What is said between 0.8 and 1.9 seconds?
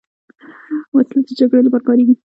وسله د جګړې لپاره